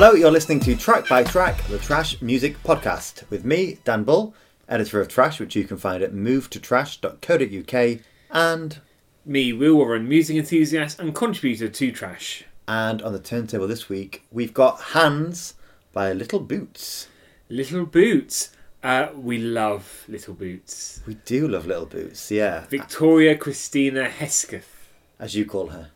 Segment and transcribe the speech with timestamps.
[0.00, 4.32] Hello, you're listening to Track by Track, the Trash Music Podcast, with me, Dan Bull,
[4.68, 8.80] editor of Trash, which you can find at movetotrash.co.uk, and
[9.24, 12.44] Me, Will Warren, music enthusiast and contributor to Trash.
[12.68, 15.54] and on the turntable this week, we've got Hands
[15.92, 17.08] by Little Boots.
[17.48, 18.50] Little Boots.
[18.84, 21.00] Uh, we love Little Boots.
[21.08, 24.92] We do love Little Boots, yeah, Victoria Christina Hesketh.
[25.18, 25.90] as you call her.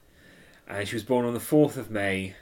[0.67, 2.35] And she was born on the 4th of May.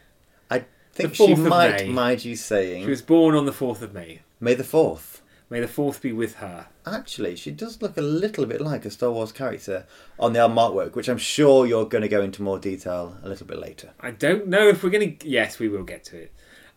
[1.05, 1.93] I think The she 4th of might May.
[1.93, 4.21] mind you saying She was born on the 4th of May.
[4.41, 5.21] May the 4th.
[5.49, 6.67] May the 4th be with her.
[6.87, 9.85] Actually, she does look a little bit like a Star Wars character
[10.19, 13.29] on the album artwork, which I'm sure you're going to go into more detail a
[13.29, 13.91] little bit later.
[14.01, 15.29] I don't know if we're going to.
[15.29, 16.33] Yes, we will get to it.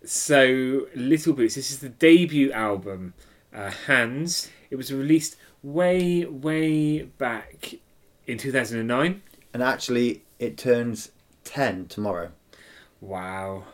[0.05, 1.55] So, Little Boots.
[1.55, 3.13] This is the debut album,
[3.53, 4.49] uh, Hands.
[4.71, 7.75] It was released way, way back
[8.27, 9.21] in 2009.
[9.53, 11.11] And actually, it turns
[11.43, 12.31] 10 tomorrow.
[13.01, 13.65] Wow.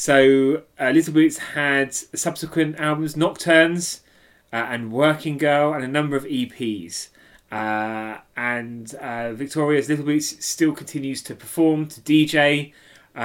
[0.00, 4.02] So, uh, Little Boots had subsequent albums, Nocturnes
[4.52, 7.08] uh, and Working Girl, and a number of EPs.
[7.50, 12.72] Uh, and uh, Victoria's Little Boots still continues to perform, to DJ,
[13.16, 13.18] uh,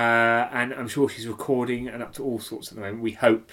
[0.52, 3.04] and I'm sure she's recording and up to all sorts at the moment.
[3.04, 3.52] We hope.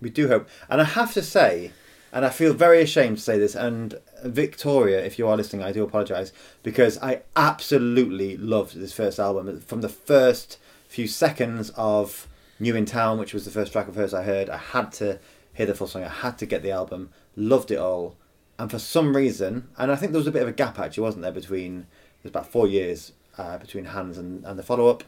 [0.00, 0.48] We do hope.
[0.70, 1.72] And I have to say,
[2.10, 5.72] and I feel very ashamed to say this, and Victoria, if you are listening, I
[5.72, 9.60] do apologise, because I absolutely loved this first album.
[9.60, 10.56] From the first
[10.88, 12.28] few seconds of
[12.62, 15.18] New in Town, which was the first track of hers I heard, I had to
[15.52, 18.16] hear the full song, I had to get the album, loved it all.
[18.56, 21.02] And for some reason, and I think there was a bit of a gap actually,
[21.02, 21.88] wasn't there, between,
[22.22, 25.02] there's about four years uh, between Hands and, and the follow up.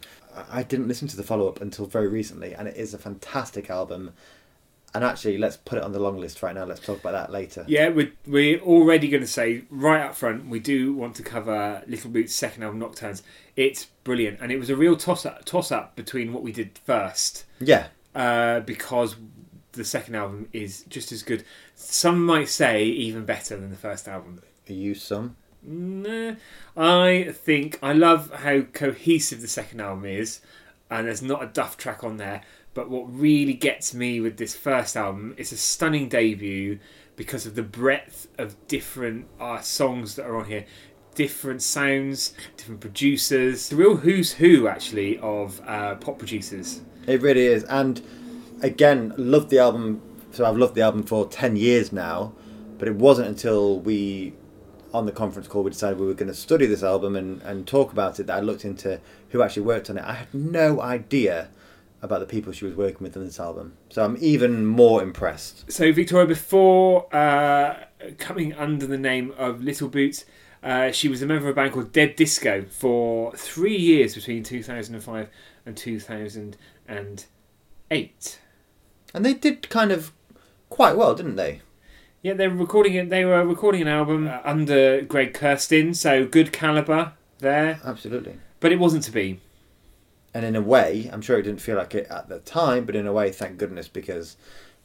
[0.50, 3.70] I didn't listen to the follow up until very recently, and it is a fantastic
[3.70, 4.12] album.
[4.94, 6.64] And actually, let's put it on the long list right now.
[6.64, 7.64] Let's talk about that later.
[7.66, 11.82] Yeah, we're, we're already going to say right up front, we do want to cover
[11.88, 13.22] Little Boots' second album, Nocturnes.
[13.56, 16.78] It's brilliant, and it was a real toss up, toss up between what we did
[16.78, 17.44] first.
[17.58, 19.16] Yeah, uh, because
[19.72, 21.44] the second album is just as good.
[21.74, 24.42] Some might say even better than the first album.
[24.68, 25.36] Are you some.
[25.62, 26.34] Nah,
[26.76, 30.40] I think I love how cohesive the second album is,
[30.90, 32.42] and there's not a duff track on there.
[32.74, 36.80] But what really gets me with this first album is a stunning debut
[37.14, 40.66] because of the breadth of different uh, songs that are on here,
[41.14, 43.68] different sounds, different producers.
[43.68, 46.80] The real who's who actually of uh, pop producers.
[47.06, 47.62] It really is.
[47.64, 48.02] And
[48.60, 50.02] again, loved the album.
[50.32, 52.32] So I've loved the album for 10 years now.
[52.76, 54.34] But it wasn't until we,
[54.92, 57.68] on the conference call, we decided we were going to study this album and, and
[57.68, 60.04] talk about it that I looked into who actually worked on it.
[60.04, 61.50] I had no idea
[62.04, 63.78] about the people she was working with on this album.
[63.88, 65.72] So I'm even more impressed.
[65.72, 67.76] So Victoria, before uh,
[68.18, 70.26] coming under the name of Little Boots,
[70.62, 74.42] uh, she was a member of a band called Dead Disco for three years between
[74.42, 75.30] 2005
[75.64, 78.38] and 2008.
[79.14, 80.12] And they did kind of
[80.68, 81.62] quite well, didn't they?
[82.20, 83.08] Yeah, they were recording it.
[83.08, 87.80] They were recording an album uh, under Greg Kurstin, so good caliber there.
[87.82, 88.40] Absolutely.
[88.60, 89.40] But it wasn't to be.
[90.34, 92.96] And in a way, I'm sure it didn't feel like it at the time, but
[92.96, 94.36] in a way, thank goodness, because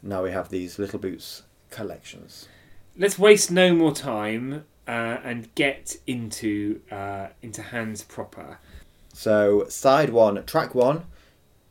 [0.03, 2.47] now we have these Little Boots collections.
[2.95, 8.59] Let's waste no more time uh, and get into uh, into hands proper.
[9.13, 11.05] So, side one, track one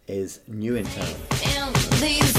[0.06, 2.37] is New in Town.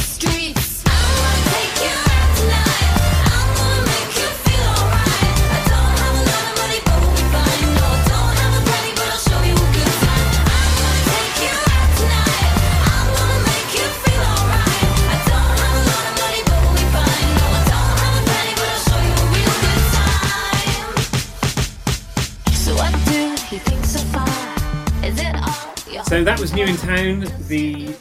[26.20, 27.96] So that was New in Town, the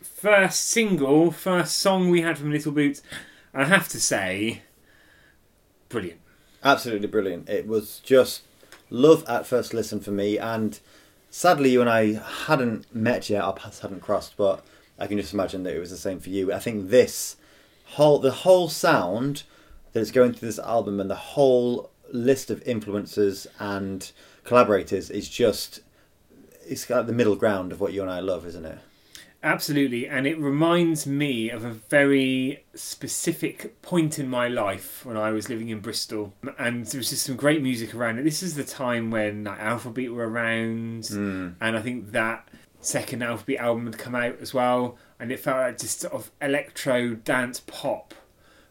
[0.00, 3.02] first single, first song we had from Little Boots.
[3.52, 4.62] I have to say,
[5.90, 6.22] brilliant.
[6.64, 7.46] Absolutely brilliant.
[7.46, 8.40] It was just
[8.88, 10.80] love at first listen for me, and
[11.28, 12.14] sadly, you and I
[12.46, 14.64] hadn't met yet, our paths hadn't crossed, but
[14.98, 16.50] I can just imagine that it was the same for you.
[16.50, 17.36] I think this
[17.84, 19.42] whole, the whole sound
[19.92, 24.10] that is going through this album and the whole list of influences and
[24.44, 25.80] collaborators is just,
[26.68, 28.78] it's got the middle ground of what you and I love, isn't it?
[29.40, 35.30] Absolutely, and it reminds me of a very specific point in my life when I
[35.30, 38.24] was living in Bristol, and there was just some great music around it.
[38.24, 42.48] This is the time when like, Alphabeat were around, and I think that
[42.80, 46.32] second Alphabeat album had come out as well, and it felt like just sort of
[46.42, 48.14] electro dance pop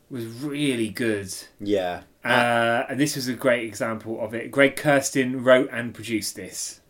[0.10, 1.34] was really good.
[1.62, 2.02] Yeah.
[2.26, 4.52] Uh, and this was a great example of it.
[4.52, 6.82] Greg Kurstin wrote and produced this.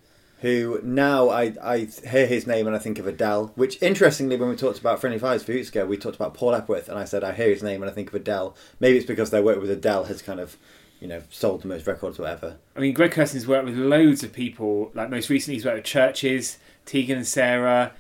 [0.41, 3.51] Who now I, I hear his name and I think of Adele.
[3.55, 6.35] Which interestingly, when we talked about Friendly Fires a few weeks ago, we talked about
[6.35, 8.55] Paul Epworth, and I said I hear his name and I think of Adele.
[8.79, 10.55] Maybe it's because their work with Adele has kind of,
[10.99, 12.57] you know, sold the most records or whatever.
[12.75, 14.91] I mean, Greg Kurstin's worked with loads of people.
[14.93, 17.93] Like most recently, he's worked with Chvrches, Tegan and Sara,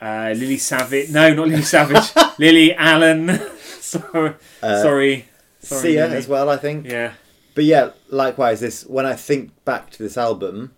[0.00, 1.10] uh, Lily Savage.
[1.10, 2.12] No, not Lily Savage.
[2.38, 3.40] Lily Allen.
[3.80, 5.24] sorry, Uh, sorry,
[5.58, 5.80] sorry.
[5.82, 6.16] Sia Lily.
[6.16, 6.86] as well, I think.
[6.86, 7.14] Yeah.
[7.56, 10.72] But yeah, likewise, this when I think back to this album,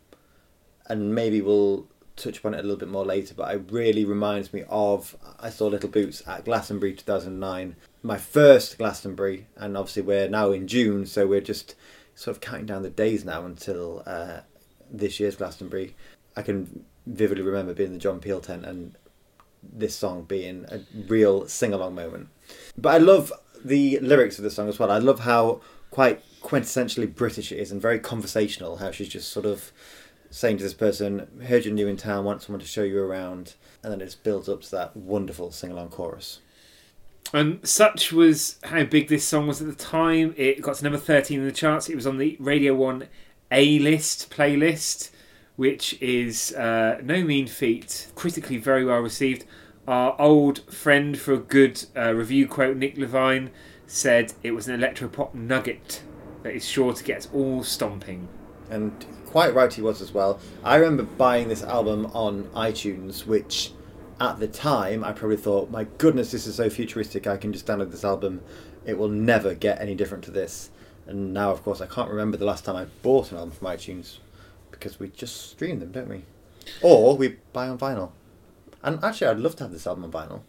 [0.87, 1.87] and maybe we'll
[2.17, 5.51] touch upon it a little bit more later, but it really reminds me of I
[5.51, 11.07] saw Little Boots at Glastonbury 2009, my first Glastonbury, and obviously we're now in June,
[11.07, 11.75] so we're just
[12.15, 14.41] sort of counting down the days now until uh,
[14.91, 15.97] this year's Glastonbury.
[16.37, 18.97] I can vividly remember being in the John Peel tent and
[19.63, 22.29] this song being a real sing along moment.
[22.77, 23.33] But I love
[23.65, 24.91] the lyrics of the song as well.
[24.91, 28.79] I love how quite quintessentially British it is and very conversational.
[28.79, 29.73] How she's just sort of
[30.33, 33.55] saying to this person, "Heard you're new in town, want someone to show you around,"
[33.83, 36.41] and then it builds up to that wonderful sing along chorus.
[37.33, 40.35] And such was how big this song was at the time.
[40.37, 41.89] It got to number 13 in the charts.
[41.89, 43.09] It was on the Radio 1
[43.51, 45.11] A list playlist,
[45.57, 48.09] which is uh, no mean feat.
[48.15, 49.45] Critically very well received.
[49.87, 53.51] Our old friend for a good uh, review quote, Nick Levine,
[53.87, 56.03] said it was an electropop nugget
[56.43, 58.29] that is sure to get all stomping.
[58.71, 60.39] and quite right he was as well.
[60.63, 63.73] I remember buying this album on iTunes, which
[64.21, 67.27] at the time I probably thought, my goodness, this is so futuristic.
[67.27, 68.43] I can just download this album.
[68.85, 70.69] It will never get any different to this.
[71.07, 73.69] And now, of course, I can't remember the last time I bought an album from
[73.69, 74.19] iTunes
[74.71, 76.25] because we just stream them, don't we?
[76.83, 78.11] Or we buy on vinyl.
[78.83, 80.41] And actually, I'd love to have this album on vinyl.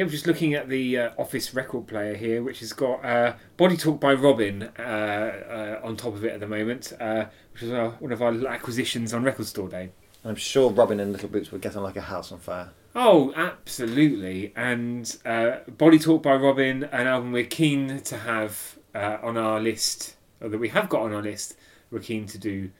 [0.00, 3.34] Yeah, I'm just looking at the uh, Office record player here, which has got uh,
[3.58, 7.64] Body Talk by Robyn uh, uh, on top of it at the moment, uh, which
[7.64, 9.90] is uh, one of our acquisitions on Record Store Day.
[10.24, 12.70] I'm sure Robyn and Little Boots would get on like a house on fire.
[12.96, 14.54] Oh, absolutely.
[14.56, 19.60] And uh, Body Talk by Robyn, an album we're keen to have uh, on our
[19.60, 21.58] list, or that we have got on our list,
[21.90, 22.70] we're keen to do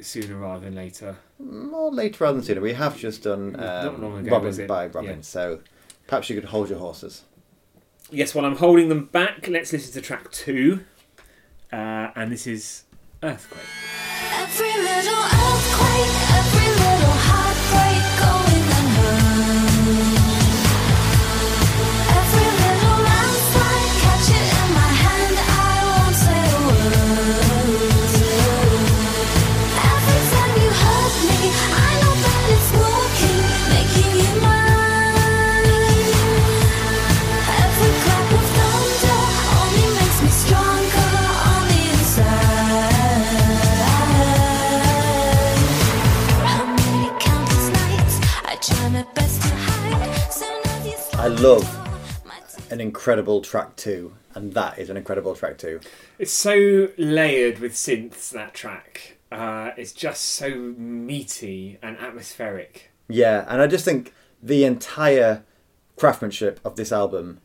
[0.00, 1.16] sooner rather than later.
[1.40, 2.60] More later rather than sooner.
[2.60, 5.22] We have just done Not um, long ago, Robyn by Robyn, Yeah.
[5.22, 5.60] so
[6.06, 7.24] perhaps you could hold your horses.
[8.10, 10.84] Yes, while I'm holding them back, let's listen to track two.
[11.72, 12.84] Uh, and this is
[13.22, 13.64] Earthquake.
[51.26, 55.80] I love an incredible track two, and that is an incredible track two.
[56.20, 59.16] It's so layered with synths, that track.
[59.32, 62.92] Uh, it's just so meaty and atmospheric.
[63.08, 65.42] Yeah, and I just think the entire
[65.96, 67.40] craftsmanship of this album,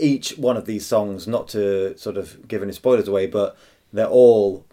[0.00, 3.54] each one of these songs, not to sort of give any spoilers away, but
[3.92, 4.64] they're all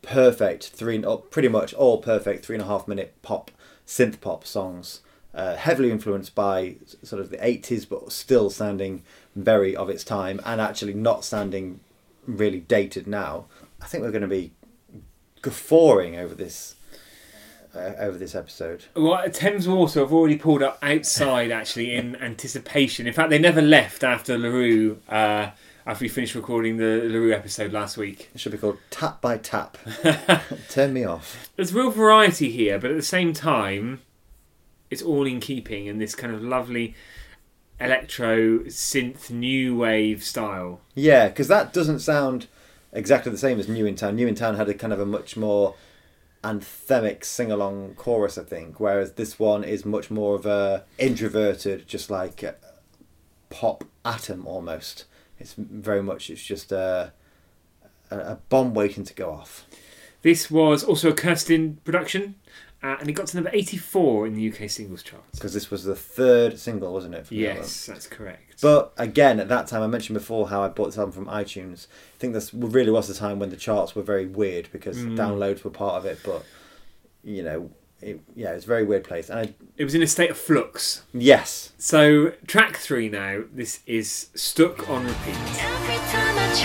[0.00, 3.50] perfect three, pretty much all perfect three and a half minute pop,
[3.86, 5.02] synth pop songs.
[5.34, 9.02] Uh, heavily influenced by sort of the 80s, but still sounding
[9.36, 11.80] very of its time and actually not sounding
[12.26, 13.44] really dated now.
[13.80, 14.52] I think we're going to be
[15.42, 16.74] guffawing over this
[17.74, 18.84] uh, over this episode.
[18.94, 23.06] Well, Thames Water have already pulled up outside actually in anticipation.
[23.06, 25.50] In fact, they never left after La Roux, uh,
[25.86, 28.30] after we finished recording the La Roux episode last week.
[28.34, 29.78] It should be called Tap by Tap.
[30.70, 31.50] Turn me off.
[31.56, 34.00] There's real variety here, but at the same time,
[34.90, 36.94] it's all in keeping in this kind of lovely
[37.80, 40.80] electro synth new wave style.
[40.94, 42.46] Yeah, because that doesn't sound
[42.92, 44.16] exactly the same as New in Town.
[44.16, 45.74] New in Town had a kind of a much more
[46.42, 51.86] anthemic sing along chorus, I think, whereas this one is much more of a introverted,
[51.86, 52.56] just like a
[53.50, 55.04] pop atom almost.
[55.38, 57.12] It's very much, it's just a,
[58.10, 59.66] a, a bomb waiting to go off.
[60.22, 62.34] This was also a Kurstin production,
[62.82, 65.38] uh, and it got to number 84 in the UK singles charts.
[65.38, 67.26] Because this was the third single, wasn't it?
[67.26, 67.36] from?
[67.36, 68.60] Yes, that's correct.
[68.60, 71.86] But again, at that time, I mentioned before how I bought this album from iTunes.
[71.88, 75.64] I think this really was the time when the charts were very weird because downloads
[75.64, 76.18] were part of it.
[76.24, 76.44] But
[77.24, 77.70] you know,
[78.00, 79.28] it, yeah, it's a very weird place.
[79.28, 81.02] And I, it was in a state of flux.
[81.12, 83.42] yes, So, track three now.
[83.52, 86.58] This is Stuck on Repeat.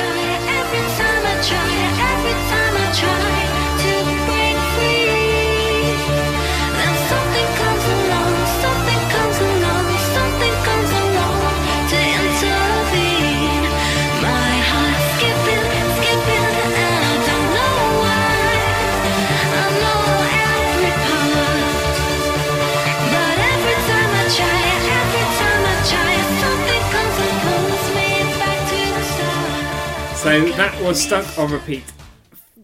[30.23, 31.83] So that was stuck on repeat.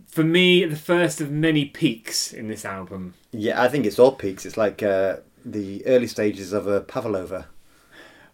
[0.08, 3.16] For me, the first of many peaks in this album.
[3.34, 4.46] Yeah, I think it's all peaks.
[4.46, 7.50] It's like uh, the early stages of a Pavlova.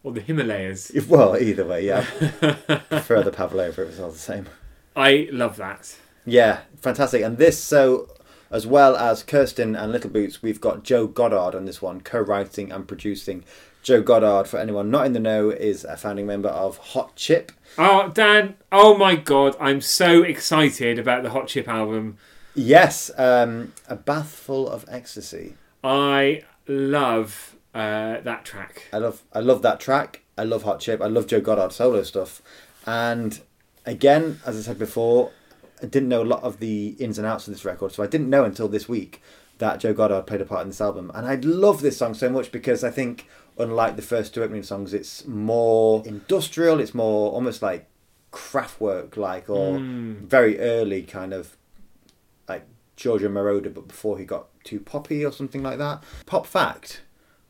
[0.03, 0.91] Or the Himalayas.
[1.09, 2.05] Well, either way, yeah.
[2.19, 4.45] the Pavlova, it was all the same.
[4.95, 5.97] I love that.
[6.27, 7.23] Yeah, fantastic.
[7.23, 8.07] And this, so
[8.55, 12.71] as well as Kurstin and Little Boots, we've got Joe Goddard on this one, co-writing
[12.71, 13.43] and producing.
[13.83, 17.51] Joe Goddard, for anyone not in the know, is a founding member of Hot Chip.
[17.77, 22.17] Oh, Dan, oh my god, I'm so excited about the Hot Chip album.
[22.55, 25.55] Yes, um, a bath full of ecstasy.
[25.83, 28.83] I love uh, that track.
[28.93, 30.21] I love, I love that track.
[30.37, 31.01] I love Hot Chip.
[31.01, 32.41] I love Joe Goddard solo stuff.
[32.87, 33.37] And
[33.85, 35.33] again, as I said before,
[35.81, 38.07] I didn't know a lot of the ins and outs of this record, so I
[38.07, 39.21] didn't know until this week
[39.57, 41.11] that Joe Goddard played a part in this album.
[41.13, 43.27] And I love this song so much because I think,
[43.57, 46.79] unlike the first two opening songs, it's more industrial.
[46.79, 47.87] It's more almost like
[48.31, 50.25] Kraftwerk, like or hmm.
[50.25, 51.55] very early kind of
[52.47, 52.65] like
[52.95, 56.03] Giorgio Moroder, but before he got too poppy or something like that.
[56.25, 57.01] Pop fact: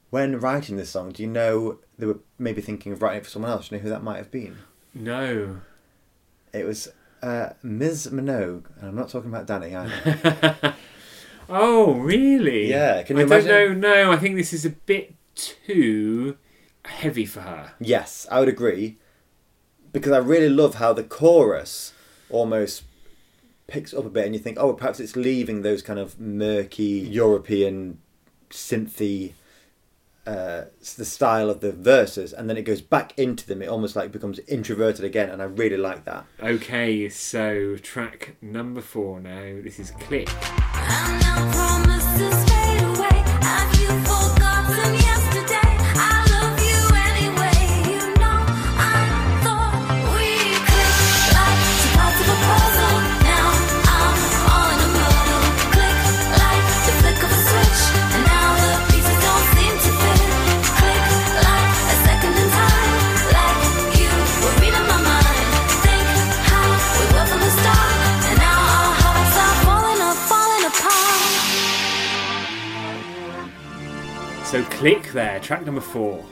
[0.10, 3.32] when writing this song, do you know they were maybe thinking of writing it for
[3.32, 3.70] someone else?
[3.70, 4.58] Do you know who that might have been?
[4.94, 5.62] No.
[6.54, 6.88] It was
[7.26, 8.10] uh, Ms.
[8.12, 10.76] Minogue, and I'm not talking about Dannii either.
[11.48, 12.70] Oh, really?
[12.72, 13.74] Yeah, can you I don't know.
[13.74, 16.38] No, I think this is a bit too
[16.86, 17.74] heavy for her.
[17.80, 18.98] yes, I would agree,
[19.94, 21.94] because I really love how the chorus
[22.32, 22.84] almost
[23.68, 26.84] picks up a bit, and you think, oh, perhaps it's leaving those kind of murky
[26.84, 28.00] European
[28.50, 29.34] synthy.
[30.26, 30.66] Uh,
[30.98, 33.62] the style of the verses, and then it goes back into them.
[33.62, 36.26] It almost like becomes introverted again, and I really like that.
[36.42, 39.62] Okay, so track number four now.
[39.62, 40.30] This is Click.
[74.86, 76.24] Click there, track number four.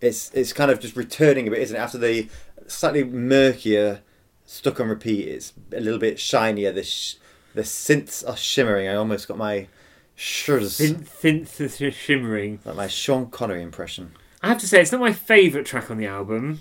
[0.00, 1.80] it's it's kind of just returning a bit, isn't it?
[1.80, 2.28] After the
[2.68, 4.02] slightly murkier
[4.44, 6.70] stuck on repeat, it's a little bit shinier.
[6.70, 7.16] The sh-
[7.52, 8.86] the synths are shimmering.
[8.86, 9.66] I almost got my
[10.14, 12.60] shurs Synths synth shimmering.
[12.64, 14.12] like my Sean Connery impression.
[14.40, 16.60] I have to say, it's not my favourite track on the album.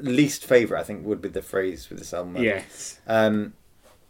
[0.00, 2.36] Least favorite, I think, would be the phrase with this album.
[2.36, 3.00] Yes.
[3.08, 3.54] Um,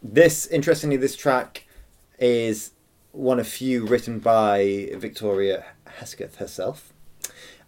[0.03, 1.65] this interestingly, this track
[2.19, 2.73] is
[3.11, 6.93] one of few written by Victoria Hesketh herself.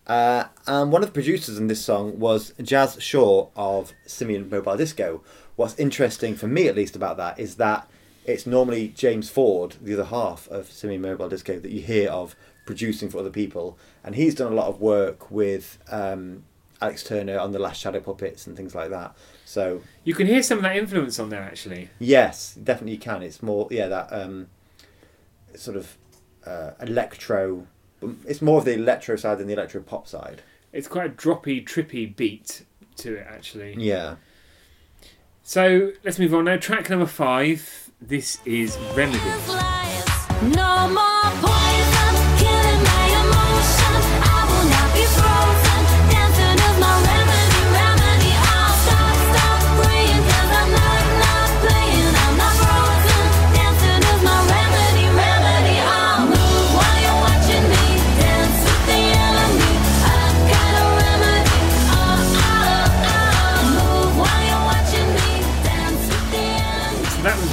[0.06, 4.78] Uh, and one of the producers in this song was Jas Shaw of Simian Mobile
[4.78, 5.22] Disco.
[5.58, 7.90] What's interesting for me, at least, about that is that
[8.26, 12.36] it's normally James Ford, the other half of Simian Mobile Disco, that you hear of
[12.66, 13.78] producing for other people.
[14.04, 16.44] And he's done a lot of work with um,
[16.82, 19.16] Alex Turner on The Last Shadow Puppets and things like that.
[19.46, 21.90] So You can hear some of that influence on there, actually.
[22.00, 23.24] Yes, definitely you can.
[23.24, 24.48] It's more yeah that um,
[25.56, 25.98] sort of
[26.46, 27.68] uh, electro.
[28.26, 30.42] It's more of the electro side than the electro pop side.
[30.72, 32.66] It's quite a droppy, trippy beat
[32.98, 33.76] to it, actually.
[33.78, 34.16] Yeah.
[35.44, 36.58] So let's move on now.
[36.58, 37.92] Track number five.
[38.02, 39.20] This is Remedy.
[40.56, 40.88] No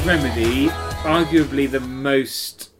[0.05, 0.67] Remedy,
[1.07, 2.73] arguably the most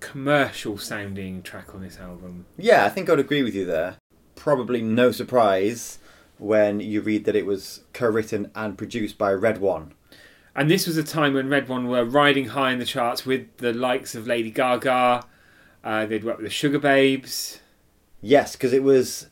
[0.00, 2.44] commercial sounding track on this album.
[2.58, 3.96] Yeah, I think I'd agree with you there.
[4.34, 5.98] Probably no surprise
[6.36, 9.92] when you read that it was co-written and produced by RedOne.
[10.54, 13.72] And this was a time when RedOne were riding high in the charts with the
[13.72, 15.24] likes of Lady Gaga.
[15.82, 17.60] Uh, they'd worked with the Sugababes.
[18.20, 19.28] Yes, because it was.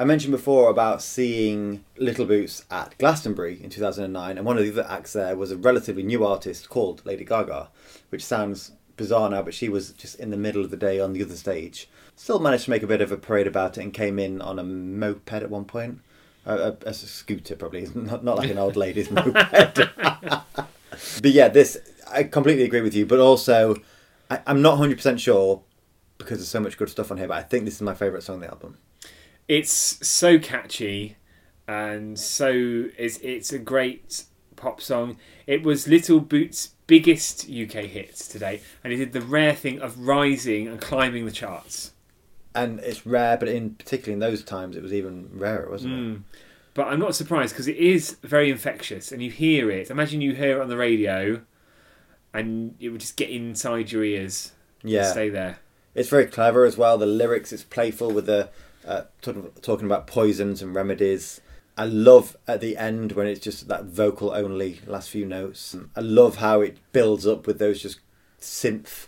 [0.00, 4.72] I mentioned before about seeing Little Boots at Glastonbury in 2009, and one of the
[4.72, 7.68] other acts there was a relatively new artist called Lady Gaga,
[8.08, 11.12] which sounds bizarre now, but she was just in the middle of the day on
[11.12, 11.86] the other stage.
[12.16, 14.58] Still managed to make a bit of a parade about it and came in on
[14.58, 16.00] a moped at one point.
[16.46, 19.34] A, a, a scooter, probably, not, not like an old lady's moped.
[20.14, 20.50] but
[21.24, 21.76] yeah, this,
[22.10, 23.76] I completely agree with you, but also,
[24.30, 25.60] I, I'm not 100% sure
[26.16, 28.22] because there's so much good stuff on here, but I think this is my favourite
[28.22, 28.78] song on the album.
[29.50, 31.16] It's so catchy
[31.66, 32.52] and so
[32.96, 34.22] it's, it's a great
[34.54, 35.16] pop song.
[35.44, 39.98] It was Little Boots' biggest UK hit today, and it did the rare thing of
[39.98, 41.90] rising and climbing the charts.
[42.54, 46.22] And it's rare, but in particularly in those times, it was even rarer, wasn't Mm.
[46.74, 49.90] But I'm not surprised because it is very infectious, and you hear it.
[49.90, 51.42] Imagine you hear it on the radio,
[52.32, 54.84] and it would just get inside your ears, it?
[54.84, 55.58] and Yeah, stay there.
[55.92, 56.96] it's very clever as well.
[56.98, 58.50] The lyrics, it's playful with the
[58.86, 61.40] uh, talking, talking about poisons and remedies.
[61.76, 65.74] I love at the end when it's just that vocal only last few notes.
[65.96, 68.00] I love how it builds up with those just
[68.40, 69.06] synth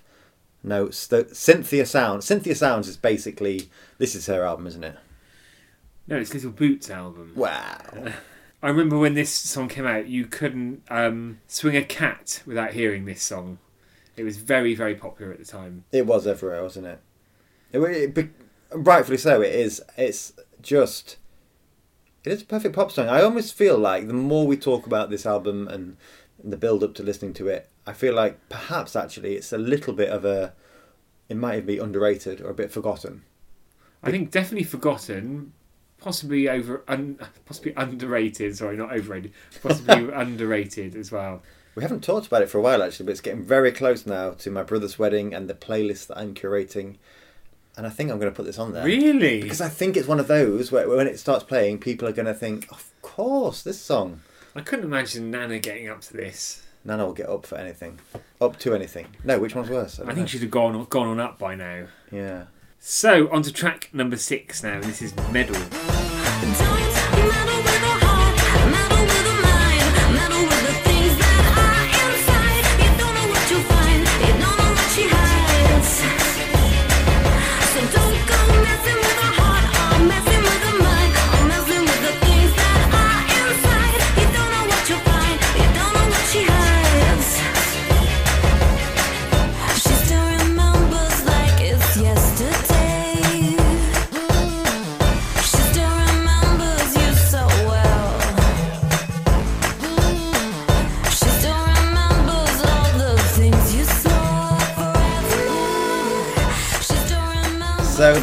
[0.63, 1.07] notes.
[1.07, 2.25] The Cynthia Sounds.
[2.25, 4.97] Cynthia Sounds is basically this is her album, isn't it?
[6.07, 7.33] No, it's Little Boots album.
[7.35, 7.79] Wow.
[8.63, 13.05] I remember when this song came out, you couldn't um, swing a cat without hearing
[13.05, 13.59] this song.
[14.17, 15.85] It was very, very popular at the time.
[15.91, 17.01] It was everywhere, wasn't it?
[17.73, 18.31] It, it,
[18.75, 19.41] rightfully so.
[19.43, 19.83] It is.
[19.97, 21.17] It's just.
[22.25, 23.09] It is a perfect pop song.
[23.09, 25.97] I almost feel like the more we talk about this album and
[26.43, 29.93] the build up to listening to it, I feel like perhaps actually it's a little
[29.93, 30.55] bit of a.
[31.29, 33.23] It might be underrated or a bit forgotten.
[34.03, 35.53] I think definitely forgotten,
[35.99, 38.57] possibly over, un, possibly underrated.
[38.57, 39.33] Sorry, not overrated.
[39.63, 41.43] Possibly underrated as well.
[41.75, 44.33] We haven't talked about it for a while actually, but it's getting very close now
[44.33, 46.97] to my brother's wedding and the playlist that I'm curating.
[47.77, 48.85] And I think I'm going to put this on there.
[48.85, 49.43] Really?
[49.43, 52.27] Because I think it's one of those where when it starts playing, people are going
[52.27, 54.21] to think, of course, this song.
[54.55, 56.63] I couldn't imagine Nana getting up to this.
[56.85, 57.99] Nana will get up for anything.
[58.41, 59.07] Up to anything.
[59.25, 59.99] No, which one's worse?
[59.99, 60.27] I don't think know.
[60.27, 61.87] she'd have gone gone on up by now.
[62.11, 62.47] Yeah.
[62.81, 64.81] So on to track number six now.
[64.81, 65.55] This is Meddle.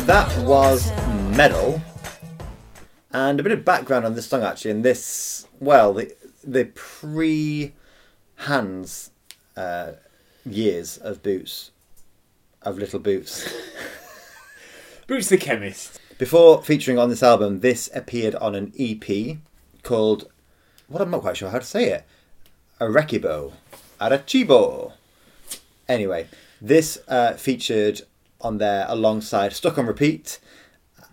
[0.09, 0.91] That was
[1.37, 1.79] Meddle.
[3.11, 4.71] And a bit of background on this song actually.
[4.71, 7.73] And this, well, the, the pre
[8.37, 9.11] hands
[9.55, 9.91] uh,
[10.43, 11.69] years of Boots,
[12.63, 13.53] of Little Boots.
[15.07, 15.99] Boots the Chemist.
[16.17, 19.37] Before featuring on this album, this appeared on an EP
[19.83, 20.27] called,
[20.87, 22.03] what I'm not quite sure how to say it,
[22.81, 23.53] Arequibo,
[24.01, 24.93] Arecibo.
[25.87, 26.27] Anyway,
[26.59, 28.01] this uh, featured
[28.41, 30.39] on there alongside Stuck on Repeat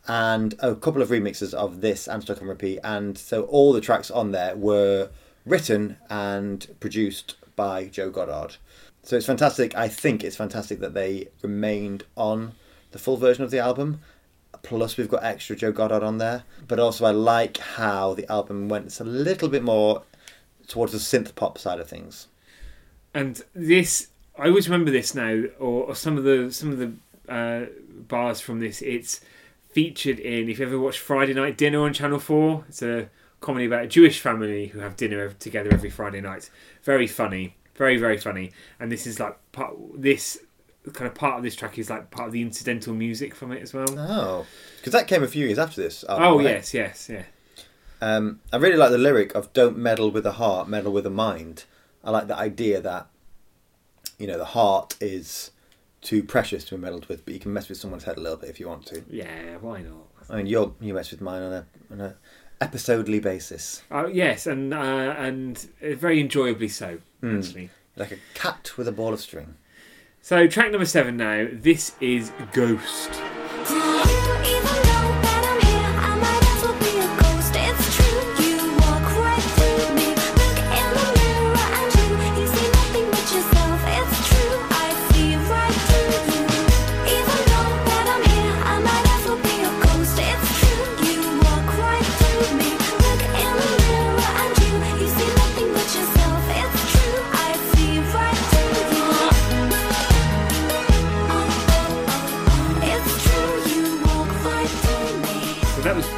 [0.09, 2.81] and a couple of remixes of this and Stuck on Repeat.
[2.85, 5.11] And so all the tracks on there were
[5.45, 8.57] written and produced by Joe Goddard.
[9.03, 9.77] So it's fantastic.
[9.77, 12.53] I think it's fantastic that they remained on
[12.91, 14.01] the full version of the album.
[14.63, 16.45] Plus, we've got extra Joe Goddard on there.
[16.67, 20.03] But also, I like how the album went a little bit more
[20.67, 22.27] towards the synth pop side of things.
[23.15, 24.09] And this,
[24.39, 26.93] I always remember this now, or, or some of the some of the
[27.29, 27.67] uh,
[28.09, 28.83] bars from this.
[28.83, 29.21] It's
[29.71, 30.49] featured in.
[30.49, 33.09] If you ever watched Friday Night Dinner on Channel Four, it's a
[33.41, 36.51] comedy about a Jewish family who have dinner together every Friday night.
[36.83, 38.53] Very funny, very very funny.
[38.81, 39.75] And this is like part.
[39.95, 40.39] This
[40.93, 43.61] kind of part of this track is like part of the incidental music from it
[43.63, 43.87] as well.
[43.99, 44.47] Oh,
[44.79, 46.05] because that came a few years after this.
[46.09, 46.45] Album, Oh right?
[46.45, 47.25] yes, yes, yeah.
[48.01, 51.11] Um, I really like the lyric of "Don't meddle with the heart, meddle with the
[51.11, 51.65] mind."
[52.05, 53.09] I like the idea that
[54.19, 55.51] you know the heart is
[56.07, 58.39] too precious to be meddled with, but you can mess with someone's head a little
[58.39, 59.03] bit if you want to.
[59.11, 60.07] Yeah, why not?
[60.31, 62.17] I mean, you you mess with mine on a on a
[62.61, 66.99] episodely basis, Uh, yes, and uh, and very enjoyably so.
[67.21, 67.39] Hmm.
[67.39, 67.71] Actually.
[67.97, 69.57] like a cat with a ball of string.
[70.23, 71.47] So track number seven now.
[71.53, 73.11] This is Ghost.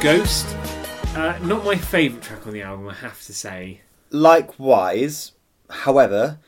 [0.01, 0.47] Ghost.
[1.13, 3.81] Uh, not my favourite track on the album, I have to say.
[4.11, 5.33] Likewise,
[5.69, 6.39] however,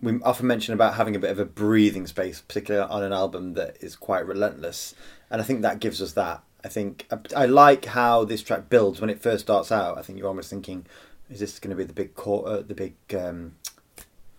[0.00, 3.54] we often mention about having a bit of a breathing space, particularly on an album
[3.54, 4.94] that is quite relentless,
[5.28, 6.44] and I think that gives us that.
[6.62, 9.98] I think I, I like how this track builds when it first starts out.
[9.98, 10.86] I think you're almost thinking,
[11.28, 13.56] is this going to be the big cor- uh, the big um,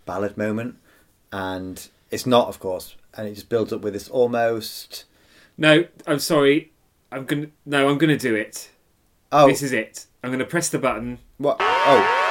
[0.06, 0.78] ballad moment?
[1.30, 5.04] And it's not, of course, and it just builds up with this almost.
[5.58, 6.72] No, I'm sorry.
[7.12, 8.70] I'm gonna no, I'm gonna do it.
[9.32, 10.06] Oh, This is it.
[10.24, 11.20] I'm gonna press the button.
[11.38, 11.58] what?
[11.60, 12.22] Oh,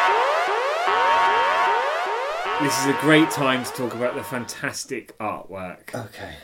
[2.63, 5.95] This is a great time to talk about the fantastic artwork.
[5.95, 6.35] okay,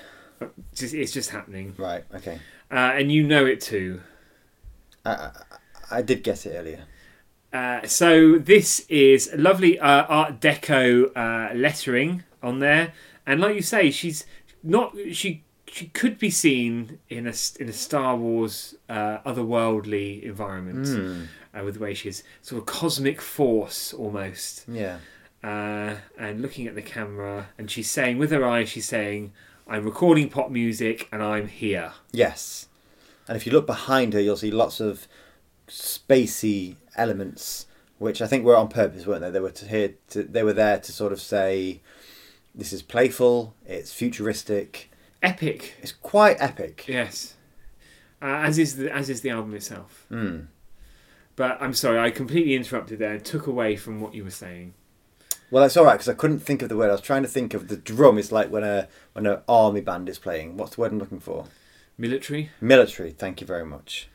[0.74, 2.38] Just, it's just happening, right, okay.
[2.70, 4.00] uh, and you know it too.
[5.04, 5.30] I, I,
[5.98, 6.84] I did guess it earlier.
[7.52, 12.92] Uh, so this is lovely uh, Art Deco uh, lettering on there,
[13.26, 14.26] and like you say, she's
[14.62, 21.28] not she she could be seen in a in a Star Wars uh, otherworldly environment
[21.54, 24.64] uh, with the way she's sort of cosmic force almost.
[24.68, 24.98] Yeah,
[25.42, 29.32] uh, and looking at the camera, and she's saying with her eyes, she's saying,
[29.68, 32.66] "I'm recording pop music, and I'm here." yes.
[33.28, 35.06] And if you look behind her, you'll see lots of
[35.68, 37.66] spacey elements,
[37.98, 39.30] which I think were on purpose, weren't they?
[39.30, 39.94] They were to here.
[40.10, 41.80] To, they were there to sort of say,
[42.54, 43.54] "This is playful.
[43.66, 44.89] It's futuristic.
[45.22, 47.34] Epic, It's quite epic." yes,
[48.22, 50.06] uh, as is the as is the album itself.
[50.10, 50.46] Mm.
[51.36, 54.74] But I'm sorry, I completely interrupted there and took away from what you were saying.
[55.50, 56.90] Well, that's all right because I couldn't think of the word.
[56.90, 58.18] I was trying to think of the drum.
[58.18, 60.56] Is like when a when an army band is playing.
[60.56, 61.46] What's the word I'm looking for?
[61.98, 62.50] Military.
[62.60, 63.10] Military.
[63.10, 64.08] Thank you very much.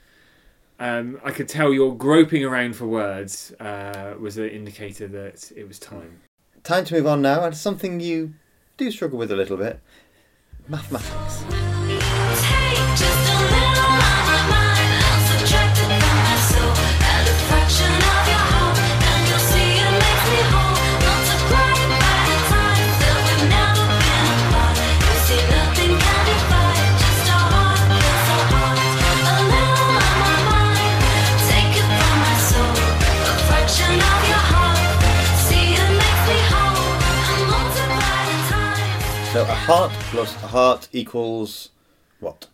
[0.79, 5.67] Um, I could tell your groping around for words uh, was an indicator that it
[5.67, 6.19] was time.
[6.63, 8.33] Time to move on now, and something you
[8.75, 9.79] do struggle with a little bit:
[10.67, 11.43] mathematics.
[11.88, 13.24] Take just a little
[39.65, 41.69] heart plus heart equals
[42.19, 42.47] what?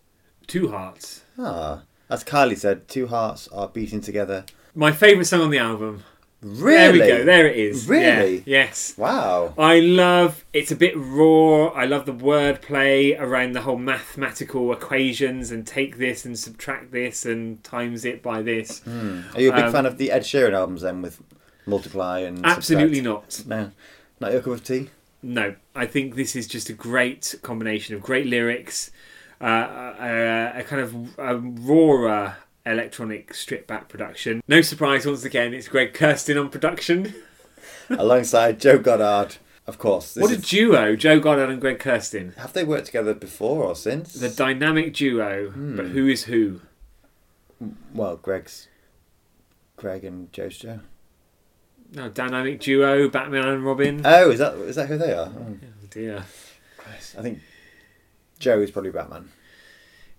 [0.48, 1.24] Two hearts.
[1.38, 4.46] Ah, as Kylie said, two hearts are beating together.
[4.76, 6.04] My favourite song on the album.
[6.42, 6.98] Really?
[7.00, 7.26] There we go.
[7.26, 7.88] There it is.
[7.88, 8.38] Really?
[8.38, 8.96] Yeah, yes.
[8.98, 9.54] Wow.
[9.58, 11.68] I love it's a bit raw.
[11.68, 17.26] I love the wordplay around the whole mathematical equations and take this and subtract this
[17.26, 18.82] and times it by this.
[18.88, 21.22] Are you a big Um, fan of the Ed Sheeran albums then, with
[21.68, 23.48] Multiply and Absolutely Subtract?
[23.48, 23.58] not.
[23.60, 23.72] No,
[24.20, 24.90] not your cup of tea.
[25.24, 28.92] No, I think this is just a great combination of great lyrics,
[29.40, 34.42] uh, a, a kind of a rawer electronic stripped back production.
[34.48, 37.14] No surprise, once again, it's Greg Kurstin on production.
[37.90, 40.16] alongside Joe Goddard, of course.
[40.16, 42.36] What a is- duo, Joe Goddard and Greg Kurstin.
[42.38, 44.14] have they worked together before or since?
[44.14, 45.76] The dynamic duo, hmm.
[45.76, 46.62] but who is who?
[47.94, 48.68] well, Greg's
[49.76, 50.80] Greg and Joe's Joe.
[51.94, 54.02] No, dynamic duo, Batman and Robin.
[54.06, 55.28] Oh, is that is that who they are?
[55.28, 56.24] Oh, Oh dear.
[56.78, 57.16] Christ.
[57.18, 57.40] I think
[58.40, 59.30] Joe is probably Batman.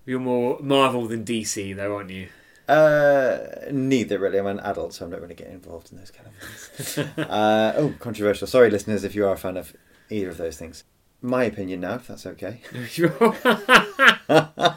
[0.04, 2.28] You're more Marvel than DC, though, aren't you?
[2.68, 3.38] Uh,
[3.70, 4.38] neither really.
[4.38, 6.98] I'm an adult, so I'm not really get involved in those kind of things.
[7.18, 8.46] uh, oh, controversial.
[8.46, 9.74] Sorry, listeners, if you are a fan of
[10.10, 10.84] either of those things.
[11.24, 12.60] My opinion now, if that's okay.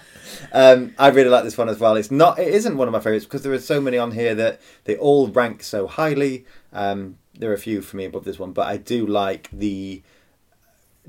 [0.52, 1.96] Um, I really like this one as well.
[1.96, 2.40] It's not.
[2.40, 4.98] It isn't one of my favorites because there are so many on here that they
[4.98, 6.46] all rank so highly.
[6.76, 10.04] Um, there are a few for me above this one, but I do like the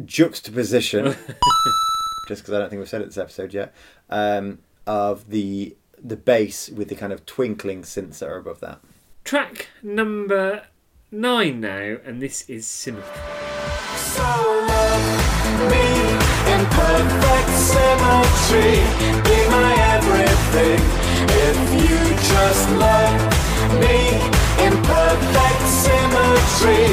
[0.04, 1.16] juxtaposition.
[2.28, 3.74] just because I don't think we've said it this episode yet.
[4.10, 8.80] Um, of the the bass with the kind of twinkling synths that are above that.
[9.24, 10.66] Track number
[11.10, 13.10] nine now, and this is Symmetry.
[13.96, 15.86] So love me
[16.52, 19.35] in perfect symmetry.
[20.16, 20.80] Be my everything.
[21.28, 21.98] If you
[22.32, 23.20] just love
[23.80, 24.16] me
[24.64, 26.88] in perfect symmetry,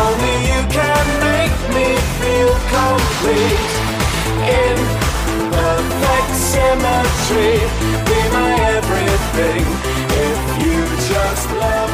[0.00, 3.72] only you can make me feel complete.
[4.48, 4.76] In
[5.52, 7.60] perfect symmetry,
[8.08, 9.64] be my everything.
[10.24, 10.80] If you
[11.12, 11.92] just love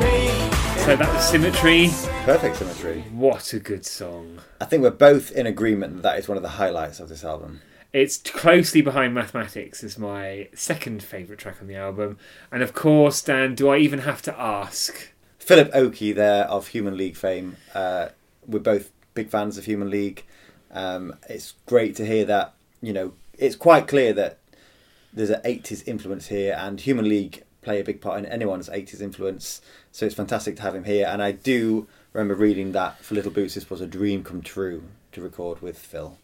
[0.00, 0.50] me.
[0.84, 1.90] So that was Symmetry.
[2.24, 3.02] Perfect symmetry.
[3.12, 4.40] What a good song.
[4.60, 7.22] I think we're both in agreement that that is one of the highlights of this
[7.24, 7.60] album.
[7.92, 12.18] It's closely behind Mathematics as my second favourite track on the album.
[12.52, 15.12] And of course, Dan, do I even have to ask?
[15.40, 17.56] Philip Oakey there of Human League fame.
[17.74, 18.10] Uh,
[18.46, 20.24] we're both big fans of Human League.
[20.70, 22.54] Um, it's great to hear that.
[22.80, 24.38] You know, it's quite clear that
[25.12, 29.00] there's an 80s influence here, and Human League play a big part in anyone's 80s
[29.00, 29.60] influence.
[29.90, 31.06] So it's fantastic to have him here.
[31.06, 34.84] And I do remember reading that for Little Boots, this was a dream come true
[35.12, 36.16] to record with Phil.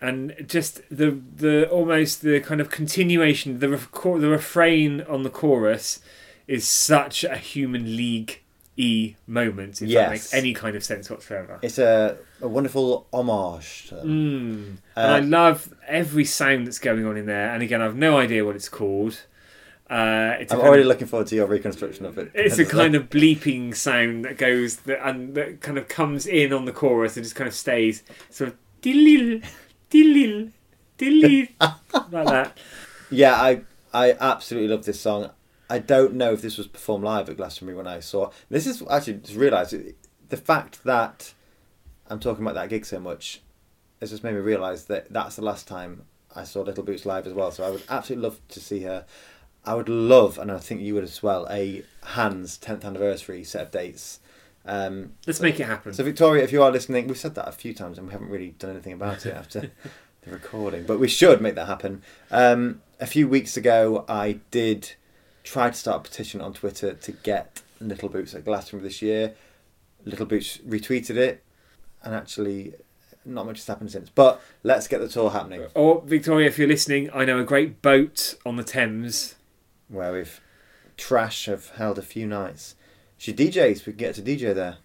[0.00, 6.00] And just the the almost the kind of continuation the the refrain on the chorus
[6.46, 8.40] is such a human league
[8.76, 9.80] e moment.
[9.80, 10.04] If Yes.
[10.04, 11.58] that makes any kind of sense whatsoever.
[11.62, 13.86] It's a, a wonderful homage.
[13.88, 14.06] To them.
[14.08, 14.76] Mm.
[14.96, 17.52] Uh, and I love every sound that's going on in there.
[17.54, 19.22] And again, I've no idea what it's called.
[19.88, 22.30] Uh, it's I'm already of- looking forward to your reconstruction of it.
[22.34, 26.52] It's a kind of bleeping sound that goes that, and that kind of comes in
[26.52, 28.56] on the chorus and just kind of stays sort of
[29.90, 30.52] dilil,
[30.98, 31.48] dilil,
[32.12, 32.58] like that.
[33.10, 35.30] Yeah, I I absolutely love this song.
[35.68, 38.30] I don't know if this was performed live at Glastonbury when I saw.
[38.48, 39.74] This is actually just realised
[40.28, 41.32] the fact that
[42.08, 43.42] I'm talking about that gig so much
[44.00, 47.26] has just made me realise that that's the last time I saw Little Boots live
[47.26, 47.50] as well.
[47.50, 49.06] So I would absolutely love to see her.
[49.64, 53.62] I would love, and I think you would as well, a Hands 10th anniversary set
[53.62, 54.20] of dates.
[54.66, 55.94] Um, Let's make it happen.
[55.94, 58.28] so Victoria, if you are listening, we've said that a few times and we haven't
[58.30, 59.60] really done anything about it after
[60.22, 62.02] the recording, but we should make that happen.
[62.30, 64.92] Um, a few weeks ago, I did
[65.44, 69.34] try to start a petition on Twitter to get Little Boots at Glastonbury this year.
[70.04, 71.44] Little Boots retweeted it,
[72.02, 72.74] and actually,
[73.24, 74.08] not much has happened since.
[74.08, 77.82] But let's get the tour happening, Or Victoria, if you're listening, I know a great
[77.82, 79.34] boat on the Thames.
[79.88, 80.40] where we've
[80.96, 82.74] trash have held a few nights.
[83.18, 84.78] She DJs, we can get to DJ there.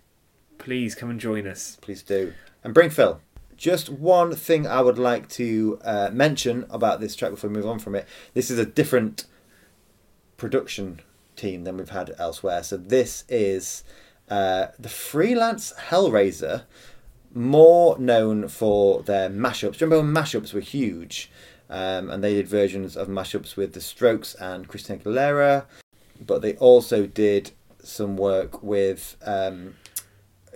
[0.58, 1.78] Please come and join us.
[1.82, 2.34] please do.
[2.63, 3.20] And bring Phil.
[3.58, 7.67] Just one thing I would like to uh, mention about this track before we move
[7.67, 8.08] on from it.
[8.34, 9.26] This is a different
[10.38, 11.02] production
[11.36, 12.63] team than we've had elsewhere.
[12.63, 13.84] So this is
[14.30, 16.63] uh, the freelance Hellraiser,
[17.34, 19.78] more known for their mashups.
[19.78, 21.30] Do you remember when mashups were huge?
[21.70, 25.65] Um, and they did versions of mashups with The Strokes and Christina Aguilera,
[26.20, 27.52] but they also did
[27.84, 29.76] some work with um,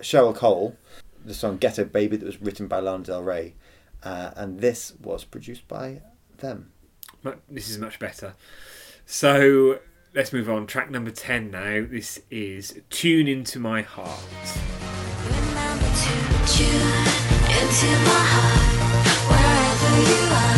[0.01, 0.77] Cheryl Cole,
[1.23, 3.55] the song Ghetto Baby that was written by Lana Del Rey,
[4.03, 6.01] uh, and this was produced by
[6.37, 6.71] them.
[7.23, 8.35] Mu- This is much better.
[9.05, 9.79] So
[10.13, 10.67] let's move on.
[10.67, 11.85] Track number 10 now.
[11.89, 14.19] This is Tune Into My Heart.
[15.25, 17.05] Remember to tune
[17.57, 20.54] into my heart wherever you are.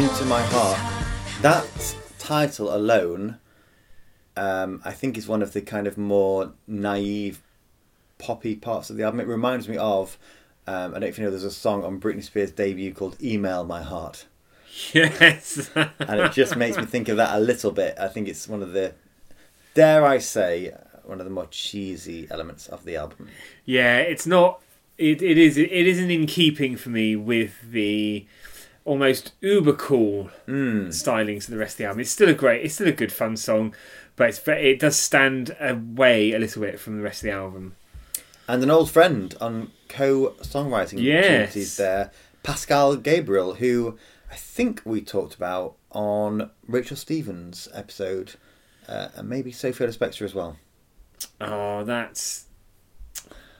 [0.00, 0.78] Into my heart.
[1.42, 3.36] That title alone,
[4.34, 7.42] um, I think, is one of the kind of more naive,
[8.16, 9.20] poppy parts of the album.
[9.20, 10.16] It reminds me of.
[10.66, 13.22] Um, I don't know if you know, there's a song on Britney Spears' debut called
[13.22, 14.24] "Email My Heart."
[14.94, 15.70] Yes.
[15.74, 17.98] and it just makes me think of that a little bit.
[17.98, 18.94] I think it's one of the,
[19.74, 20.72] dare I say,
[21.04, 23.28] one of the more cheesy elements of the album.
[23.66, 24.62] yeah, it's not.
[24.96, 25.58] It, it is.
[25.58, 28.24] It isn't in keeping for me with the
[28.84, 30.30] almost uber cool
[30.90, 32.00] styling of the rest of the album.
[32.00, 32.64] It's still a great.
[32.64, 33.74] It's still a good fun song,
[34.16, 37.76] but it's it does stand away a little bit from the rest of the album.
[38.48, 41.24] And an old friend on co-songwriting Yes.
[41.24, 42.10] opportunities there,
[42.42, 43.96] Pascal Gabriel, who
[44.30, 48.34] I think we talked about on Rachel Stevens' episode,
[48.88, 50.56] uh, and maybe Sophia the Spectre as well.
[51.40, 52.46] Oh, that's.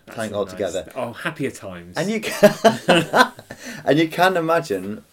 [0.06, 0.90] playing all nice- together.
[0.96, 1.96] Oh, happier times.
[1.96, 2.52] And you can,
[3.85, 5.04] and you can imagine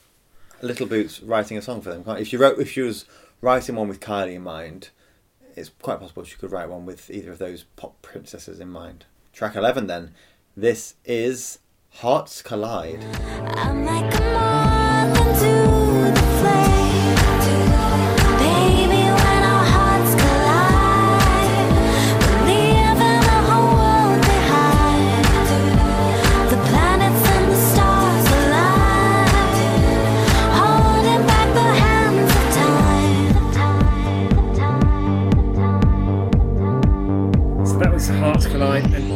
[0.62, 2.04] Little Boots writing a song for them.
[2.18, 3.06] If she wrote, if she was
[3.42, 4.90] writing one with Kylie in mind,
[5.56, 9.06] it's quite possible she could write one with either of those pop princesses in mind.
[9.34, 10.14] Track eleven, then.
[10.56, 13.04] This is Hearts Collide.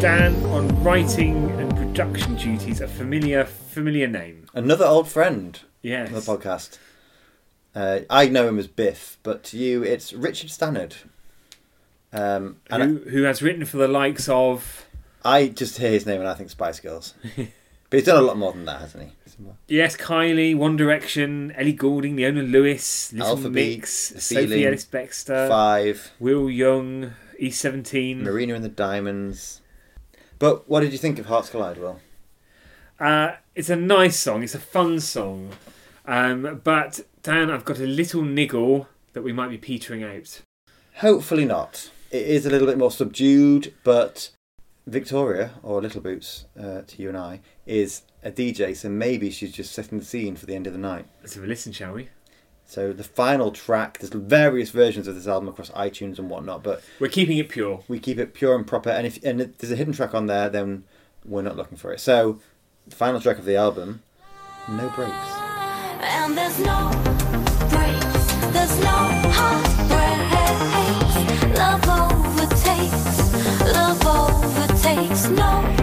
[0.02, 2.82] Dan on writing and production duties.
[2.82, 4.48] A familiar, familiar name.
[4.52, 6.08] Another old friend Yes.
[6.08, 6.80] on the podcast.
[7.76, 10.96] Uh, I know him as Biff, but to you, it's Richard Stannard.
[12.12, 14.88] Um, and Who, who has written for the likes of
[15.24, 17.14] I, just hear his name and I think Spice Girls.
[17.36, 17.46] but
[17.92, 19.12] he's done a lot more than that, hasn't he?
[19.68, 25.48] yes, Kylie, One Direction, Ellie Goulding, Leona Lewis, Little Alpha Mix, Beat, Sophie Ellis Bextor,
[25.48, 28.22] Five, Will Young, E17.
[28.22, 29.61] Marina and the Diamonds.
[30.42, 32.00] But what did you think of Hearts Collide, Will?
[33.00, 34.42] Uh, it's a nice song.
[34.42, 35.52] It's a fun song.
[36.08, 40.42] Um, but Dan, I've got a little niggle that we might be petering out.
[40.96, 41.92] Hopefully not.
[42.10, 44.32] It is a little bit more subdued, but
[44.88, 49.52] Victoria, or Little Boots uh, to you and I, is a DJ, so maybe she's
[49.52, 51.06] just setting the scene for the end of the night.
[51.22, 52.10] Let's have a listen, shall we?
[52.72, 56.82] So the final track, there's various versions of this album across iTunes and whatnot, but
[57.02, 57.84] We're keeping it pure.
[57.90, 58.90] we keep it pure and proper.
[58.90, 60.86] And if and if there's a hidden track on there, then
[61.26, 62.00] we're not looking for it.
[62.00, 62.40] So
[62.88, 64.04] the final track of the album,
[64.70, 65.12] No Breaks.
[66.00, 66.90] And there's no
[67.68, 68.96] breaks, there's no
[69.36, 71.60] heartbreaks.
[71.60, 73.34] Love overtakes,
[73.74, 75.28] love overtakes.
[75.28, 75.76] No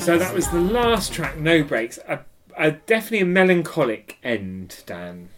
[0.00, 1.98] So that was the last track, No Breaks.
[2.08, 2.20] A,
[2.56, 5.28] a definitely a melancholic end, Dan.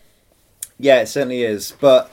[0.79, 2.13] Yeah, it certainly is, but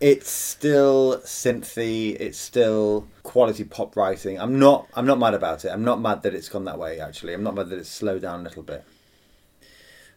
[0.00, 2.16] it's still synthy.
[2.18, 4.40] It's still quality pop writing.
[4.40, 4.88] I'm not.
[4.94, 5.68] I'm not mad about it.
[5.68, 6.98] I'm not mad that it's gone that way.
[6.98, 8.84] Actually, I'm not mad that it's slowed down a little bit.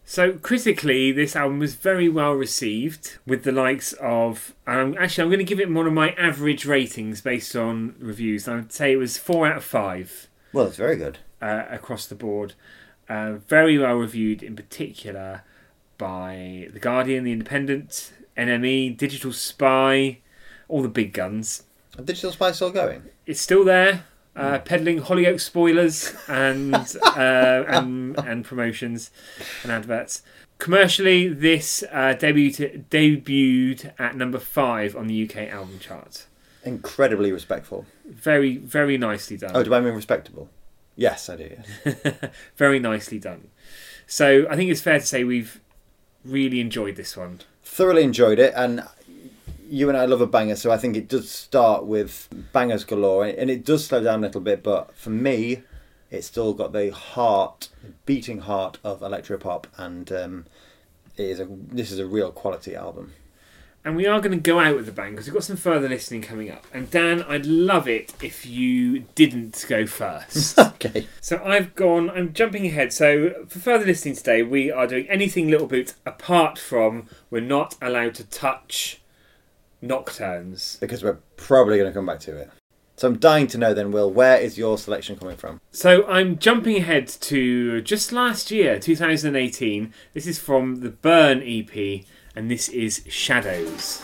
[0.05, 4.55] So critically, this album was very well received with the likes of.
[4.65, 8.47] Um, actually, I'm going to give it one of my average ratings based on reviews.
[8.47, 11.17] I would say it was four out of five Well, it's very good.
[11.41, 12.53] uh, across the board.
[13.09, 15.43] Uh, very well reviewed, in particular
[15.97, 20.19] by the Guardian, the Independent, NME, Digital Spy,
[20.69, 21.63] all the big guns.
[21.97, 23.03] Are Digital Spy still going?
[23.25, 29.11] It's still there, uh, peddling Hollyoaks spoilers and, uh, and and promotions
[29.63, 30.23] and adverts.
[30.57, 36.25] Commercially, this uh, debuted debuted at number five on the UK album chart.
[36.65, 37.85] Incredibly respectful.
[38.05, 39.51] Very very nicely done.
[39.53, 40.49] Oh, do I mean respectable?
[40.95, 41.57] Yes, I do.
[41.85, 42.15] Yes.
[42.57, 43.49] very nicely done.
[44.07, 45.61] So I think it's fair to say we've
[46.23, 47.41] really enjoyed this one.
[47.63, 48.83] Thoroughly enjoyed it, and
[49.69, 53.25] you and I love a banger, so I think it does start with bangers galore,
[53.25, 54.63] and it does slow down a little bit.
[54.63, 55.63] But for me,
[56.09, 57.69] it's still got the heart,
[58.05, 60.45] beating heart of electropop, and um,
[61.17, 63.13] it is a this is a real quality album.
[63.85, 65.87] And we are going to go out with a bang because we've got some further
[65.87, 66.65] listening coming up.
[66.73, 70.59] And Dan, I'd love it if you didn't go first.
[70.75, 71.07] Okay.
[71.21, 72.91] So I've gone, I'm jumping ahead.
[72.93, 77.75] So for further listening today, we are doing anything Little Boots apart from we're not
[77.81, 79.01] allowed to touch
[79.81, 80.79] Nocturnes.
[80.79, 82.51] because we're probably going to come back to it.
[82.97, 85.59] So I'm dying to know then, Will, where is your selection coming from?
[85.71, 89.93] So I'm jumping ahead to just last year, 2018.
[90.13, 94.03] This is from the Burn EP, and this is Shadows.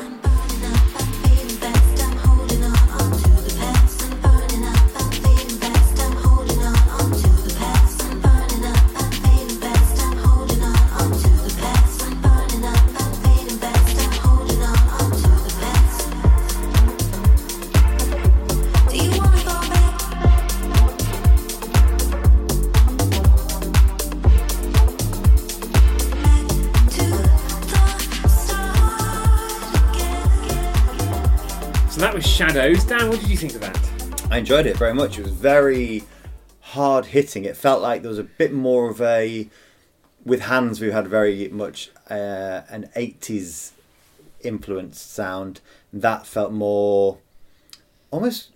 [32.42, 32.84] Shadows.
[32.86, 33.80] Dan, what did you think of that?
[34.32, 35.20] I enjoyed it very much.
[35.20, 36.02] It was very
[36.62, 37.46] hard hitting.
[37.46, 39.48] It felt like there was a bit more of a.
[40.26, 43.74] With Hands, we had very much uh, an 80s
[44.40, 45.62] influenced sound.
[45.94, 47.20] That felt more.
[48.10, 48.50] Almost.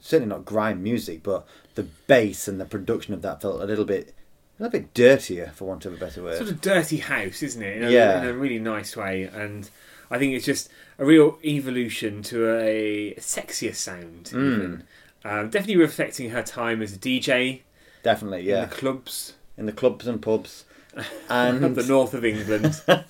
[0.00, 3.84] Certainly not grime music, but the bass and the production of that felt a little
[3.84, 4.14] bit.
[4.58, 6.38] A little bit dirtier, for want of a better word.
[6.38, 7.76] Sort of dirty house, isn't it?
[7.76, 8.22] In a, Yeah.
[8.22, 9.24] in a really nice way.
[9.24, 9.68] And
[10.10, 14.84] I think it's just a real evolution to a sexier sound, even.
[15.24, 17.62] Um, definitely reflecting her time as a DJ
[18.02, 18.64] Definitely, in yeah.
[18.66, 20.64] the clubs In the clubs and pubs.
[21.30, 22.80] And the north of England.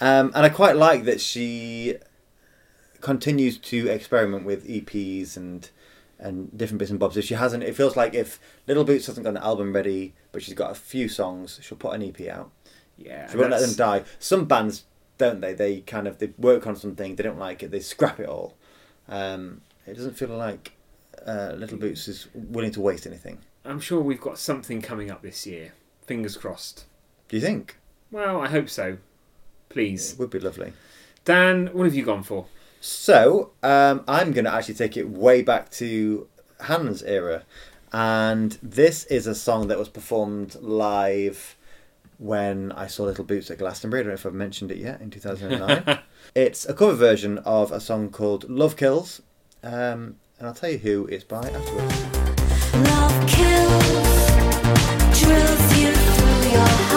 [0.00, 1.96] Um, and I quite like that she
[3.00, 5.68] continues to experiment with EPs and
[6.20, 7.16] and different bits and bobs.
[7.16, 8.38] If she hasn't, it feels like if
[8.68, 11.94] Little Boots hasn't got an album ready, but she's got a few songs, she'll put
[11.94, 12.50] an EP out.
[12.96, 13.28] yeah.
[13.30, 14.04] She won't let them die.
[14.20, 14.84] Some bands
[15.18, 15.52] don't they?
[15.52, 18.54] They kind of they work on something, they don't like it, they scrap it all.
[19.08, 20.72] Um, it doesn't feel like
[21.26, 23.38] uh, Little Boots is willing to waste anything.
[23.64, 25.74] I'm sure we've got something coming up this year.
[26.06, 26.86] Fingers crossed.
[27.28, 27.76] Do you think?
[28.10, 28.98] Well, I hope so.
[29.68, 30.12] Please.
[30.12, 30.72] It would be lovely.
[31.24, 32.46] Dan, what have you gone for?
[32.80, 36.28] So um, I'm going to actually take it way back to
[36.60, 37.42] Hands era,
[37.92, 41.56] and this is a song that was performed live
[42.18, 44.00] when I saw Little Boots at Glastonbury.
[44.00, 45.98] I don't know if I've mentioned it yet in 2009.
[46.34, 49.22] it's a cover version of a song called "Love Kills,"
[49.62, 52.02] um, and I'll tell you who it's by afterwards.
[52.74, 54.28] Love kills,
[55.20, 56.87] drills you through your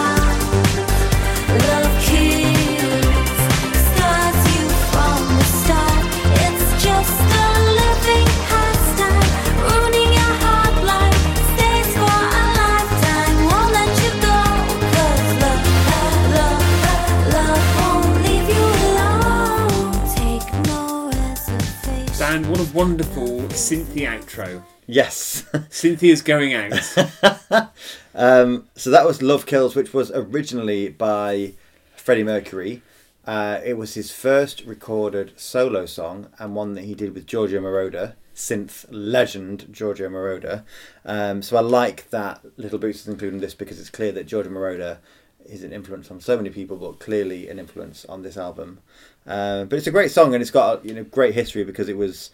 [22.82, 24.64] wonderful Cynthia outro.
[24.88, 25.46] Yes.
[25.70, 27.72] Cynthia's going out.
[28.14, 31.54] Um, so that was Love Kills, which was originally by
[31.96, 32.82] Freddie Mercury.
[33.24, 37.62] Uh, it was his first recorded solo song and one that he did with Giorgio
[37.62, 40.64] Moroder, synth legend Giorgio Moroder.
[41.06, 44.52] Um, so I like that Little Boots is including this because it's clear that Giorgio
[44.52, 44.98] Moroder
[45.46, 48.80] is an influence on so many people, but clearly an influence on this album.
[49.26, 51.98] Uh, but it's a great song and it's got you know great history because it
[51.98, 52.32] was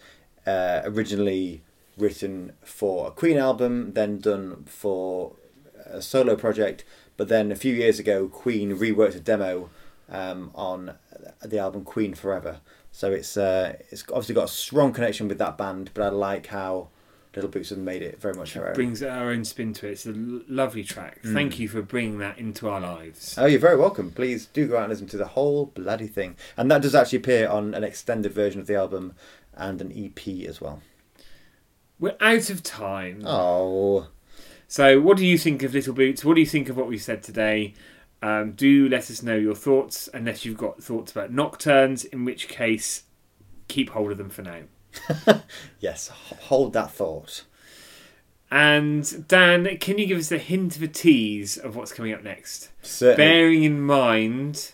[0.48, 1.62] uh, originally
[1.96, 5.32] written for a Queen album, then done for
[5.86, 6.84] a solo project,
[7.16, 9.70] but then a few years ago, Queen reworked a demo
[10.08, 10.94] um, on
[11.44, 12.60] the album Queen Forever.
[12.92, 16.46] So it's uh, it's obviously got a strong connection with that band, but I like
[16.46, 16.88] how
[17.34, 18.74] Little Boots have made it very much their own.
[18.74, 19.92] Brings our own spin to it.
[19.92, 21.20] It's a l- lovely track.
[21.22, 23.36] Thank you for bringing that into our lives.
[23.38, 24.10] Oh, you're very welcome.
[24.10, 26.36] Please do go out and listen to the whole bloody thing.
[26.56, 29.14] And that does actually appear on an extended version of the album
[29.58, 30.80] and an EP as well.
[31.98, 33.22] We're out of time.
[33.26, 34.06] Oh,
[34.68, 36.24] So, what do you think of Little Boots?
[36.24, 37.74] What do you think of what we said today?
[38.22, 42.48] Um, do let us know your thoughts, unless you've got thoughts about Nocturnes, in which
[42.48, 43.04] case,
[43.68, 44.62] keep hold of them for now.
[45.80, 47.44] yes, hold that thought.
[48.50, 52.22] And Dan, can you give us a hint of a tease of what's coming up
[52.22, 52.70] next?
[52.82, 53.16] Certainly.
[53.16, 54.72] Bearing in mind,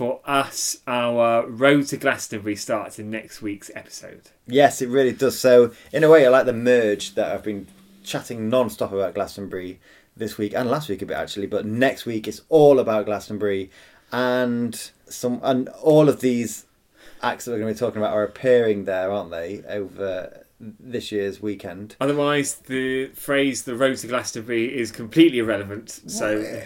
[0.00, 4.22] for us, our road to Glastonbury starts in next week's episode.
[4.46, 5.38] Yes, it really does.
[5.38, 7.66] So, in a way, I like the merge that I've been
[8.02, 9.78] chatting non-stop about Glastonbury
[10.16, 13.70] this week and last week a bit actually, but next week it's all about Glastonbury
[14.10, 16.64] and some and all of these
[17.22, 21.12] acts that we're going to be talking about are appearing there, aren't they, over this
[21.12, 21.96] year's weekend?
[22.00, 25.90] Otherwise, the phrase "the road to Glastonbury" is completely irrelevant.
[26.06, 26.62] So,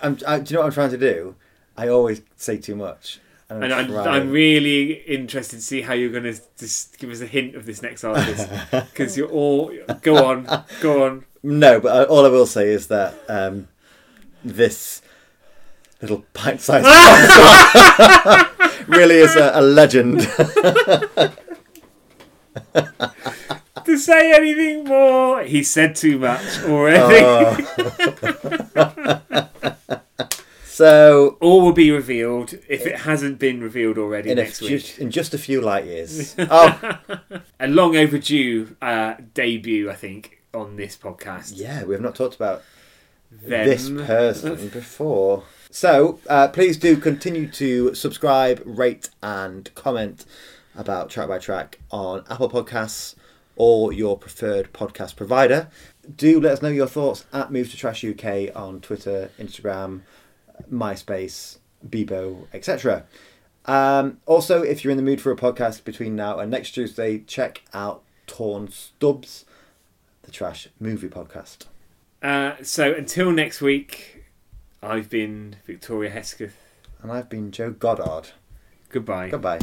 [0.00, 1.34] I'm, I, do you know what I'm trying to do?
[1.76, 3.18] I always say too much.
[3.60, 3.96] And I'm.
[3.96, 7.66] I'm really interested to see how you're going to just give us a hint of
[7.66, 11.24] this next artist because you're all go on, go on.
[11.42, 13.68] No, but I, all I will say is that um,
[14.42, 15.02] this
[16.00, 16.86] little pint-sized
[18.88, 20.20] really is a, a legend.
[23.84, 27.24] To say anything more, he said too much already.
[28.76, 29.48] Oh.
[30.72, 34.70] So, All will be revealed if it hasn't been revealed already in, next week.
[34.70, 36.34] just, in just a few light years.
[36.38, 36.98] Oh,
[37.60, 41.52] A long overdue uh, debut, I think, on this podcast.
[41.56, 42.62] yeah, we have not talked about
[43.30, 43.66] Them.
[43.66, 45.44] this person before.
[45.70, 50.24] So, uh, please do continue to subscribe, rate, and comment
[50.74, 53.14] about Track by Track on Apple Podcasts
[53.56, 55.68] or your preferred podcast provider.
[56.16, 60.00] Do let us know your thoughts at Move to Trash UK on Twitter, Instagram,
[60.72, 63.04] MySpace, Bebo, etc.
[63.66, 67.18] Um, also, if you're in the mood for a podcast between now and next Tuesday,
[67.18, 69.44] check out Torn Stubbs,
[70.22, 71.66] the Trash Movie Podcast.
[72.22, 74.24] Uh, so until next week,
[74.82, 76.56] I've been Victoria Hesketh.
[77.02, 78.30] And I've been Joe Goddard.
[78.88, 79.30] Goodbye.
[79.30, 79.58] Goodbye.